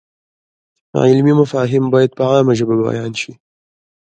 [1.09, 3.33] علمي مفاهیم باید په عامه ژبه بیان شي.